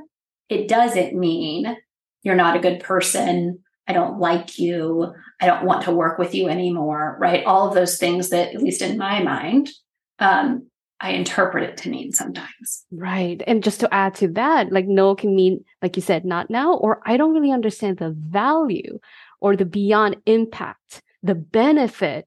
[0.48, 1.76] It doesn't mean
[2.22, 3.60] you're not a good person.
[3.86, 5.12] I don't like you.
[5.40, 7.44] I don't want to work with you anymore right?
[7.44, 9.70] All of those things that at least in my mind
[10.18, 10.68] um,
[11.00, 12.86] I interpret it to mean sometimes.
[12.90, 13.42] Right.
[13.46, 16.74] And just to add to that, like no can mean, like you said, not now,
[16.74, 18.98] or I don't really understand the value
[19.40, 22.26] or the beyond impact, the benefit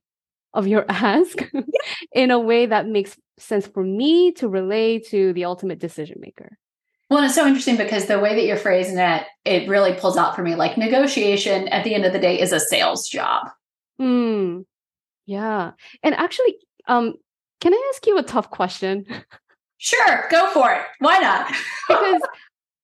[0.53, 1.38] of your ask
[2.12, 6.58] in a way that makes sense for me to relay to the ultimate decision maker.
[7.10, 10.36] Well, it's so interesting because the way that you're phrasing it, it really pulls out
[10.36, 10.56] for me.
[10.56, 13.47] Like negotiation at the end of the day is a sales job.
[14.01, 14.65] Mm,
[15.25, 15.71] yeah.
[16.03, 17.13] And actually, um,
[17.59, 19.05] can I ask you a tough question?
[19.77, 20.81] Sure, go for it.
[20.99, 21.47] Why not?
[21.87, 22.21] because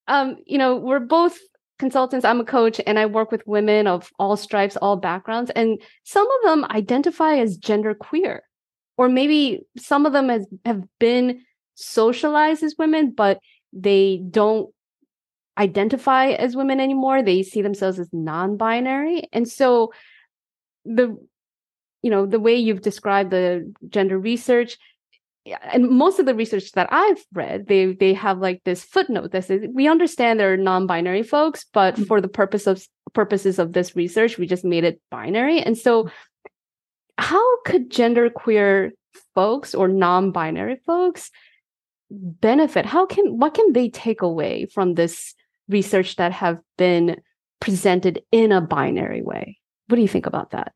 [0.07, 1.38] um, you know, we're both
[1.79, 2.25] consultants.
[2.25, 6.27] I'm a coach and I work with women of all stripes, all backgrounds, and some
[6.29, 8.43] of them identify as gender queer.
[8.97, 11.41] Or maybe some of them has, have been
[11.75, 13.39] socialized as women, but
[13.71, 14.69] they don't
[15.57, 17.23] identify as women anymore.
[17.23, 19.29] They see themselves as non-binary.
[19.33, 19.93] And so
[20.86, 21.17] the
[22.04, 24.78] you know the way you've described the gender research
[25.46, 29.46] and most of the research that I've read, they they have like this footnote that
[29.46, 32.04] says we understand there are non-binary folks, but mm-hmm.
[32.04, 35.60] for the purpose of purposes of this research, we just made it binary.
[35.60, 36.10] And so,
[37.18, 38.92] how could genderqueer
[39.36, 41.30] folks or non-binary folks
[42.10, 42.86] benefit?
[42.86, 45.36] How can what can they take away from this
[45.68, 47.22] research that have been
[47.60, 49.58] presented in a binary way?
[49.88, 50.72] What do you think about that?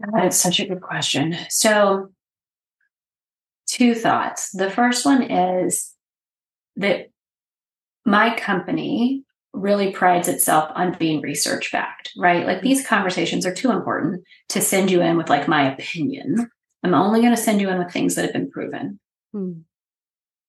[0.00, 1.36] That's such a good question.
[1.48, 2.10] So,
[3.66, 4.50] two thoughts.
[4.50, 5.92] The first one is
[6.76, 7.10] that
[8.04, 12.46] my company really prides itself on being research backed, right?
[12.46, 16.50] Like these conversations are too important to send you in with like my opinion.
[16.82, 19.00] I'm only going to send you in with things that have been proven.
[19.32, 19.52] Hmm.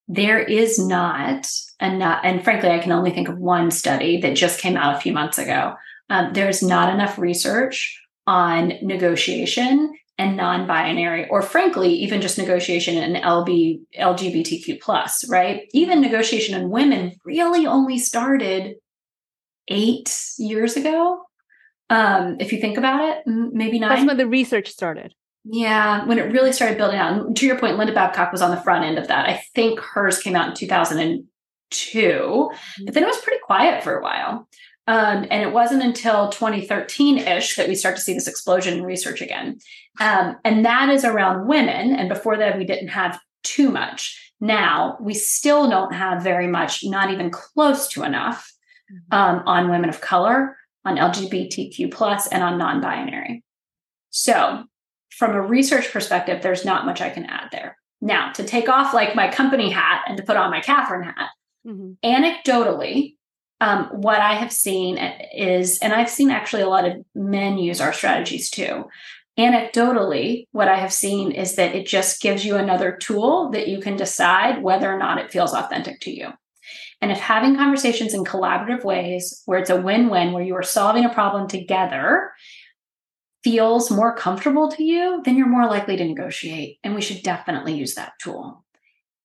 [0.10, 1.50] There is not
[1.82, 5.02] enough, and frankly, I can only think of one study that just came out a
[5.02, 5.76] few months ago.
[6.10, 13.16] Um, there's not enough research on negotiation and non-binary or frankly even just negotiation and
[13.24, 15.68] lb lgbtq plus right?
[15.74, 18.76] Even negotiation in women really only started
[19.70, 21.22] eight years ago.
[21.90, 25.13] Um if you think about it maybe not that's when the research started.
[25.46, 27.13] Yeah when it really started building out.
[27.13, 29.30] And to your point linda babcock was on the front end of that.
[29.30, 31.28] I think hers came out in 2002
[32.10, 32.86] mm-hmm.
[32.86, 34.48] but then it was pretty quiet for a while
[34.88, 38.84] um, and it wasn't until 2013 ish that we start to see this explosion in
[38.84, 39.60] research again.
[40.00, 41.93] Um, and that is around women.
[41.93, 44.34] And before that, we didn't have too much.
[44.39, 48.52] Now we still don't have very much, not even close to enough
[48.91, 49.13] mm-hmm.
[49.13, 53.43] um, on women of color, on LGBTQ plus, and on non-binary.
[54.10, 54.63] So,
[55.10, 57.78] from a research perspective, there's not much I can add there.
[58.00, 61.30] Now, to take off like my company hat and to put on my Kathryn hat,
[61.65, 61.93] mm-hmm.
[62.06, 63.16] anecdotally,
[63.60, 67.82] um, what I have seen is, and I've seen actually a lot of men use
[67.82, 68.86] our strategies too.
[69.38, 73.80] Anecdotally, what I have seen is that it just gives you another tool that you
[73.80, 76.30] can decide whether or not it feels authentic to you.
[77.02, 80.63] And if having conversations in collaborative ways where it's a win win, where you are
[80.63, 82.32] solving a problem together,
[83.43, 86.80] feels more comfortable to you, then you're more likely to negotiate.
[86.84, 88.65] And we should definitely use that tool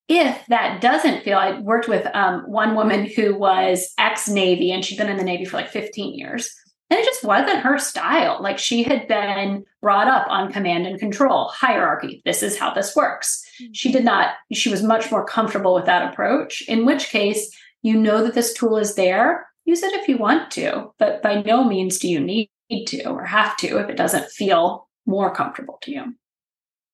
[0.08, 4.84] if that doesn't feel, I worked with um, one woman who was ex Navy and
[4.84, 6.54] she'd been in the Navy for like 15 years.
[6.90, 8.38] And it just wasn't her style.
[8.42, 12.20] Like she had been brought up on command and control, hierarchy.
[12.26, 13.42] This is how this works.
[13.62, 13.72] Mm-hmm.
[13.72, 17.98] She did not, she was much more comfortable with that approach, in which case, you
[17.98, 19.46] know that this tool is there.
[19.64, 22.50] Use it if you want to, but by no means do you need
[22.86, 26.14] to or have to if it doesn't feel more comfortable to you.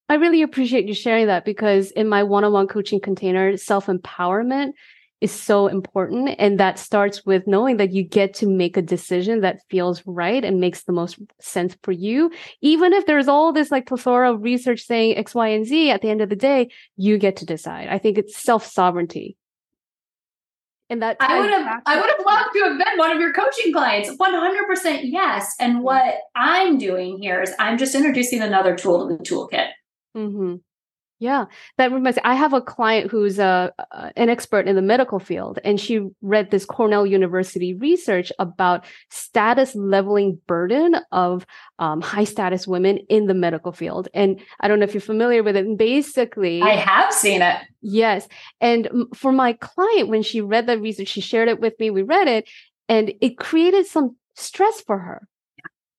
[0.08, 3.86] I really appreciate you sharing that because in my one on one coaching container, self
[3.86, 4.72] empowerment
[5.20, 6.34] is so important.
[6.38, 10.44] And that starts with knowing that you get to make a decision that feels right
[10.44, 12.30] and makes the most sense for you.
[12.60, 16.02] Even if there's all this like plethora of research saying X, Y, and Z, at
[16.02, 17.88] the end of the day, you get to decide.
[17.88, 19.36] I think it's self sovereignty.
[20.90, 23.34] And that I would have I would have loved to have been one of your
[23.34, 24.08] coaching clients.
[24.08, 25.54] 100% yes.
[25.60, 25.82] And mm-hmm.
[25.82, 29.68] what I'm doing here is I'm just introducing another tool to the toolkit.
[30.16, 30.56] Mm-hmm.
[31.20, 31.46] Yeah,
[31.78, 32.22] that reminds me.
[32.24, 33.72] I have a client who's a,
[34.14, 39.74] an expert in the medical field, and she read this Cornell University research about status
[39.74, 41.44] leveling burden of
[41.80, 44.08] um, high status women in the medical field.
[44.14, 45.66] And I don't know if you're familiar with it.
[45.66, 47.56] And basically, I have seen it.
[47.82, 48.28] Yes,
[48.60, 51.90] and for my client, when she read that research, she shared it with me.
[51.90, 52.48] We read it,
[52.88, 55.26] and it created some stress for her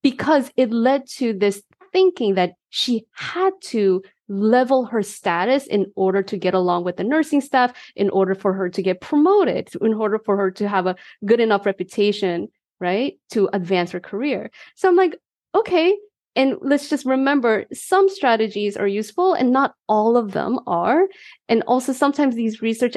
[0.01, 6.21] because it led to this thinking that she had to level her status in order
[6.21, 9.93] to get along with the nursing staff, in order for her to get promoted, in
[9.93, 12.47] order for her to have a good enough reputation,
[12.79, 14.51] right, to advance her career.
[14.75, 15.17] So I'm like,
[15.55, 15.97] okay.
[16.35, 21.07] And let's just remember some strategies are useful and not all of them are.
[21.49, 22.95] And also sometimes these research,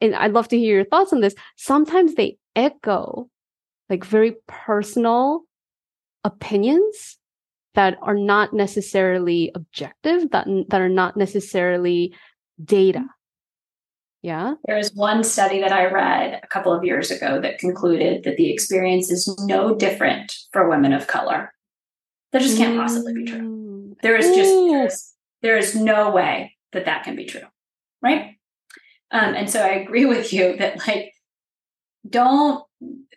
[0.00, 3.28] and I'd love to hear your thoughts on this, sometimes they echo
[3.90, 5.42] like very personal
[6.24, 7.17] opinions
[7.78, 12.12] that are not necessarily objective, that, that are not necessarily
[12.64, 13.04] data.
[14.20, 14.54] Yeah.
[14.64, 18.52] There's one study that I read a couple of years ago that concluded that the
[18.52, 21.54] experience is no different for women of color.
[22.32, 23.38] That just can't possibly be true.
[23.38, 23.94] Mm.
[24.02, 25.12] There is just there is,
[25.42, 27.46] there is no way that that can be true,
[28.02, 28.34] right?
[29.12, 31.12] Um, and so I agree with you that like
[32.10, 32.64] don't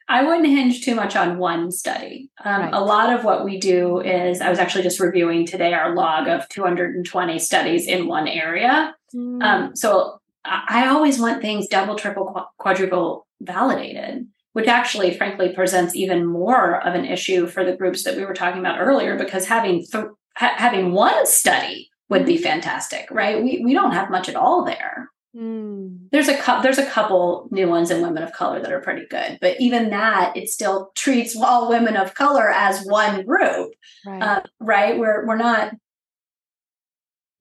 [0.07, 2.29] I wouldn't hinge too much on one study.
[2.43, 2.73] Um, right.
[2.73, 6.27] A lot of what we do is, I was actually just reviewing today our log
[6.27, 8.93] of 220 studies in one area.
[9.15, 9.41] Mm.
[9.41, 16.25] Um, so I always want things double, triple, quadruple validated, which actually, frankly, presents even
[16.25, 19.85] more of an issue for the groups that we were talking about earlier, because having
[19.85, 20.05] th-
[20.35, 23.41] ha- having one study would be fantastic, right?
[23.41, 25.10] We we don't have much at all there.
[25.35, 26.09] Mm.
[26.11, 29.05] There's a couple there's a couple new ones in women of color that are pretty
[29.09, 33.71] good, but even that it still treats all women of color as one group,
[34.05, 34.21] Right.
[34.21, 34.97] uh, right?
[34.97, 35.73] We're we're not.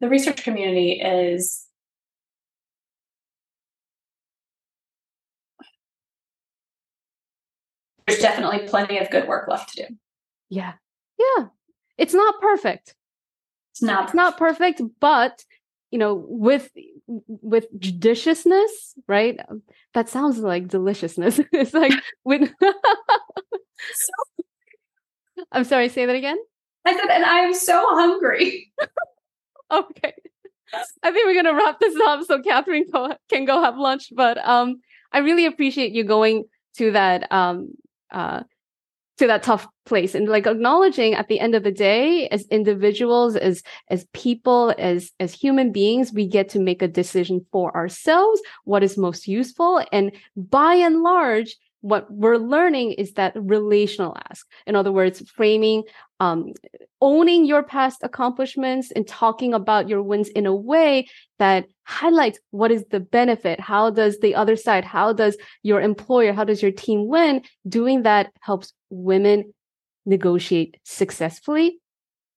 [0.00, 1.66] The research community is
[8.06, 9.94] there's definitely plenty of good work left to do.
[10.48, 10.72] yeah.
[11.18, 11.46] Yeah.
[11.98, 12.94] It's not perfect.
[13.72, 15.44] It's not It's not perfect, but
[15.90, 16.70] you know, with
[17.06, 19.38] with judiciousness, right?
[19.94, 21.40] That sounds like deliciousness.
[21.52, 21.92] it's like
[22.24, 22.52] with
[25.52, 26.38] I'm sorry, say that again.
[26.84, 28.72] I said, and I'm so hungry.
[29.72, 30.12] Okay.
[31.04, 34.08] I think we're gonna wrap this up so Kathryn go, can go have lunch.
[34.12, 34.80] But um,
[35.12, 36.46] I really appreciate you going
[36.78, 37.68] to that um
[38.10, 38.42] uh
[39.20, 40.14] to that tough place.
[40.14, 45.12] And like acknowledging at the end of the day as individuals as as people as
[45.20, 49.84] as human beings we get to make a decision for ourselves what is most useful.
[49.92, 54.46] And by and large what we're learning is that relational ask.
[54.66, 55.84] In other words framing
[56.18, 56.52] um,
[57.02, 61.08] owning your past accomplishments and talking about your wins in a way
[61.38, 63.60] that highlights what is the benefit.
[63.60, 67.42] How does the other side how does your employer how does your team win?
[67.68, 69.54] Doing that helps women
[70.06, 71.78] negotiate successfully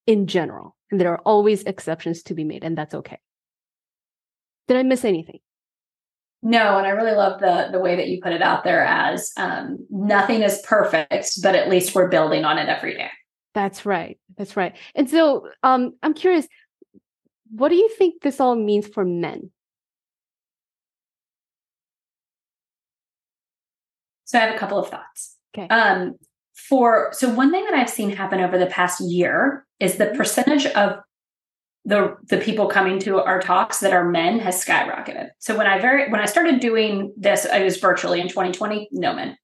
[0.07, 3.19] in general and there are always exceptions to be made and that's okay
[4.67, 5.39] did i miss anything
[6.45, 9.31] No, and I really love the the way that you put it out there as
[9.37, 13.09] um, nothing is perfect, but at least we're building on it every day.
[13.53, 14.19] That's right.
[14.37, 14.75] That's right.
[14.93, 16.45] And so um, I'm curious,
[17.49, 19.51] what do you think this all means for men?
[24.25, 25.37] So I have a couple of thoughts.
[25.55, 25.67] Okay.
[25.67, 26.15] Um,
[26.53, 30.65] for so one thing that I've seen happen over the past year is the percentage
[30.67, 30.99] of
[31.85, 35.29] the the people coming to our talks that are men has skyrocketed.
[35.39, 39.13] So when I very when I started doing this, I was virtually in 2020, no
[39.13, 39.37] men.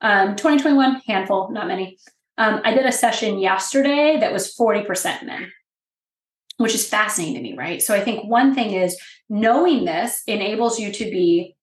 [0.00, 1.98] Um, 2021, handful, not many.
[2.38, 5.52] Um, I did a session yesterday that was 40% men,
[6.56, 7.82] which is fascinating to me, right?
[7.82, 11.54] So I think one thing is knowing this enables you to be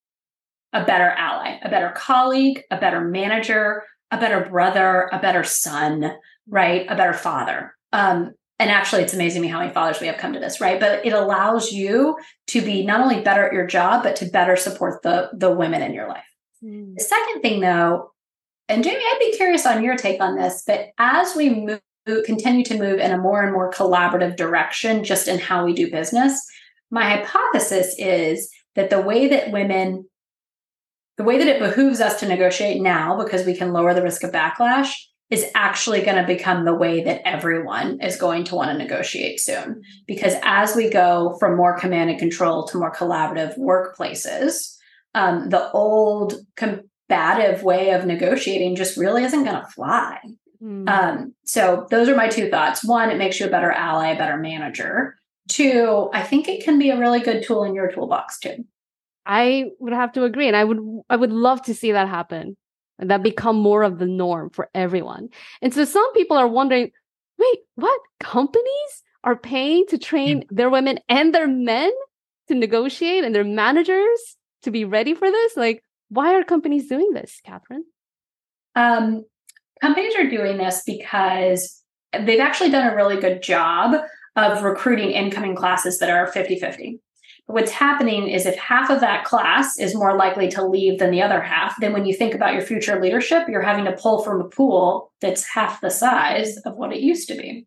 [0.72, 6.14] a better ally, a better colleague, a better manager, a better brother, a better son,
[6.50, 6.86] right?
[6.90, 7.76] A better father.
[7.92, 10.80] Um, and actually, it's amazing me how many fathers we have come to this, right?
[10.80, 14.56] But it allows you to be not only better at your job, but to better
[14.56, 16.26] support the the women in your life.
[16.62, 18.14] The second thing, though,
[18.68, 21.82] and Jamie, I'd be curious on your take on this, but as we move,
[22.26, 25.92] continue to move in a more and more collaborative direction, just in how we do
[25.92, 26.42] business,
[26.90, 30.08] my hypothesis is that the way that women,
[31.18, 34.24] the way that it behooves us to negotiate now, because we can lower the risk
[34.24, 34.94] of backlash,
[35.30, 39.40] is actually going to become the way that everyone is going to want to negotiate
[39.40, 39.82] soon.
[40.06, 44.78] Because as we go from more command and control to more collaborative workplaces,
[45.14, 50.20] um, the old combative way of negotiating just really isn't going to fly.
[50.64, 50.90] Mm.
[50.90, 52.86] Um, so those are my two thoughts.
[52.86, 55.16] One, it makes you a better ally, a better manager.
[55.50, 58.66] Two, I think it can be a really good tool in your toolbox too.
[59.28, 62.56] I would have to agree, and I would I would love to see that happen,
[62.98, 65.30] and that become more of the norm for everyone.
[65.62, 66.92] And so some people are wondering,
[67.38, 71.92] wait, what companies are paying to train their women and their men
[72.48, 75.58] to negotiate, and their managers to be ready for this?
[75.58, 77.82] Like, why are companies doing this, Kathryn?
[78.76, 79.26] Um,
[79.82, 81.84] companies are doing this because
[82.18, 83.96] they've actually done a really good job
[84.38, 87.02] of recruiting incoming classes that are 50 50.
[87.48, 91.22] What's happening is if half of that class is more likely to leave than the
[91.22, 94.42] other half, then when you think about your future leadership, you're having to pull from
[94.42, 97.66] a pool that's half the size of what it used to be.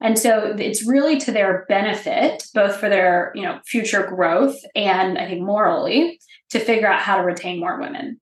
[0.00, 5.18] And so it's really to their benefit, both for their you know future growth and
[5.18, 6.18] I think morally,
[6.50, 8.20] to figure out how to retain more women.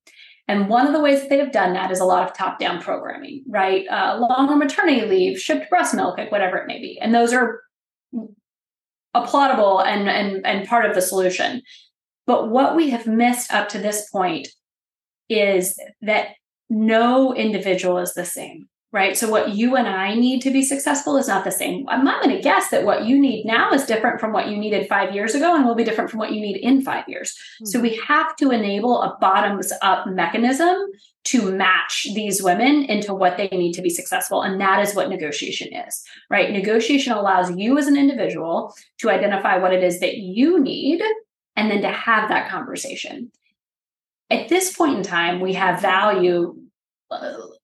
[0.48, 2.58] And one of the ways that they have done that is a lot of top
[2.58, 3.86] down programming, right?
[3.88, 6.98] Uh, longer maternity leave, shipped breast milk, like whatever it may be.
[7.00, 7.62] And those are
[9.14, 11.62] applaudable and, and, and part of the solution.
[12.26, 14.48] But what we have missed up to this point
[15.28, 16.28] is that
[16.70, 19.16] no individual is the same, right?
[19.16, 21.88] So what you and I need to be successful is not the same.
[21.88, 24.58] I'm not going to guess that what you need now is different from what you
[24.58, 27.32] needed five years ago and will be different from what you need in five years.
[27.32, 27.66] Mm-hmm.
[27.66, 30.76] So we have to enable a bottoms up mechanism
[31.24, 34.42] to match these women into what they need to be successful.
[34.42, 36.50] And that is what negotiation is, right?
[36.50, 41.00] Negotiation allows you as an individual to identify what it is that you need
[41.56, 43.30] and then to have that conversation.
[44.30, 46.61] At this point in time, we have value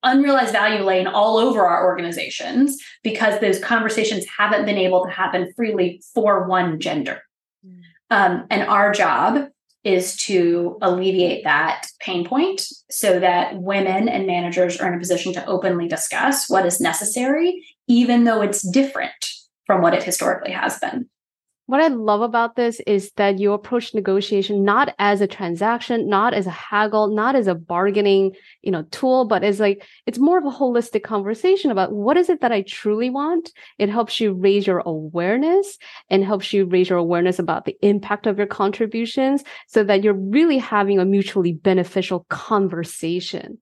[0.02, 5.52] unrealized value laying all over our organizations because those conversations haven't been able to happen
[5.56, 7.22] freely for one gender.
[7.66, 7.80] Mm.
[8.10, 9.48] Um, and our job
[9.84, 15.32] is to alleviate that pain point so that women and managers are in a position
[15.32, 19.12] to openly discuss what is necessary, even though it's different
[19.66, 21.08] from what it historically has been
[21.68, 26.32] what I love about this is that you approach negotiation not as a transaction, not
[26.32, 30.38] as a haggle, not as a bargaining, you know, tool, but as like it's more
[30.38, 33.52] of a holistic conversation about what is it that I truly want.
[33.76, 35.76] It helps you raise your awareness
[36.08, 40.14] and helps you raise your awareness about the impact of your contributions so that you're
[40.14, 43.58] really having a mutually beneficial conversation.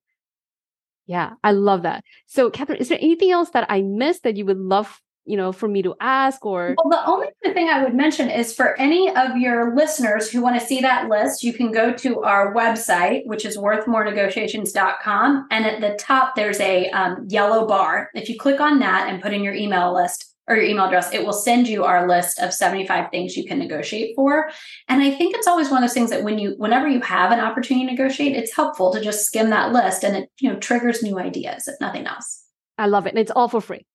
[1.07, 2.05] Yeah, I love that.
[2.27, 5.53] So, Kathryn, is there anything else that I missed that you would love you know,
[5.53, 6.75] for me to ask or?
[6.83, 10.59] Well, the only thing I would mention is for any of your listeners who want
[10.61, 15.49] to see that list, you can go to our website, which is worthmorenegotiations.com.
[15.51, 18.11] And at the top, there's a um, yellow bar.
[18.15, 21.13] If you click on that and put in your email list, or your email address,
[21.13, 24.51] it will send you our list of 75 things you can negotiate for.
[24.89, 27.33] And I think it's always one of those things that when you whenever you have
[27.33, 30.59] an opportunity to negotiate, it's helpful to just skim that list and it, you know,
[30.59, 32.45] triggers new ideas, if nothing else.
[32.79, 33.11] I love it.
[33.11, 33.87] And it's all for free.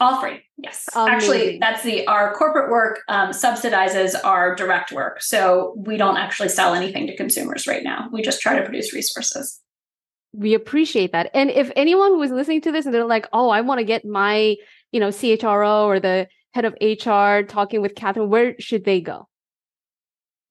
[0.00, 0.42] All free.
[0.56, 0.88] Yes.
[0.94, 1.14] Amazing.
[1.14, 5.20] Actually, that's the our corporate work um, subsidizes our direct work.
[5.20, 8.08] So we don't actually sell anything to consumers right now.
[8.12, 9.60] We just try to produce resources.
[10.32, 11.30] We appreciate that.
[11.34, 13.84] And if anyone who is listening to this and they're like, "Oh, I want to
[13.84, 14.56] get my,
[14.92, 19.28] you know, CHRO or the head of HR talking with Kathryn," where should they go?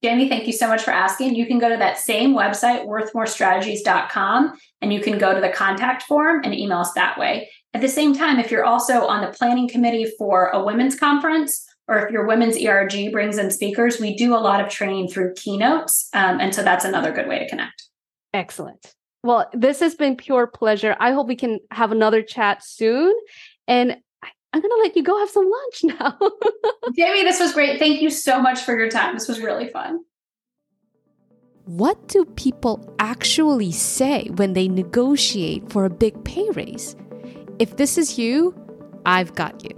[0.02, 1.34] Jamie, thank you so much for asking.
[1.34, 6.04] You can go to that same website, worthmorestrategies.com, and you can go to the contact
[6.04, 7.50] form and email us that way.
[7.74, 11.66] At the same time, if you're also on the planning committee for a women's conference,
[11.86, 15.34] or if your women's ERG brings in speakers, we do a lot of training through
[15.34, 16.08] keynotes.
[16.12, 17.88] Um, and so that's another good way to connect.
[18.34, 18.94] Excellent.
[19.22, 20.96] Well, this has been pure pleasure.
[21.00, 23.14] I hope we can have another chat soon.
[23.66, 23.96] And
[24.52, 26.18] I'm going to let you go have some lunch now.
[26.96, 27.78] Jamie, this was great.
[27.78, 29.14] Thank you so much for your time.
[29.14, 30.00] This was really fun.
[31.64, 36.96] What do people actually say when they negotiate for a big pay raise?
[37.58, 38.54] If this is you,
[39.04, 39.74] I've got you.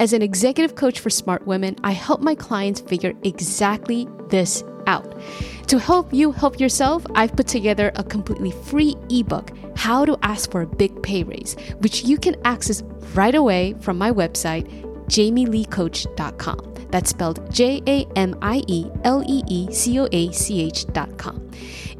[0.00, 5.20] As an executive coach for smart women, I help my clients figure exactly this out.
[5.66, 10.50] To help you help yourself, I've put together a completely free ebook, How to Ask
[10.50, 12.82] for a Big Pay Raise, which you can access
[13.14, 14.66] right away from my website,
[15.08, 16.74] jamieleecoach.com.
[16.90, 21.50] That's spelled J A M I E L E E C O A C H.com.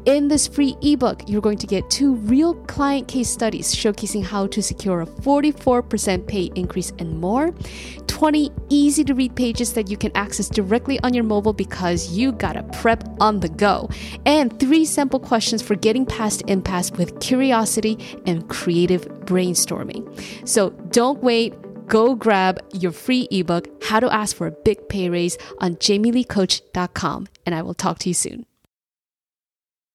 [0.05, 4.47] In this free ebook, you're going to get two real client case studies showcasing how
[4.47, 7.53] to secure a 44% pay increase and more,
[8.07, 12.31] 20 easy to read pages that you can access directly on your mobile because you
[12.31, 13.89] gotta prep on the go,
[14.25, 20.07] and three simple questions for getting past impasse with curiosity and creative brainstorming.
[20.47, 21.53] So don't wait
[21.89, 27.27] go grab your free ebook, How to Ask for a Big Pay Raise, on jamieleecoach.com,
[27.45, 28.45] and I will talk to you soon.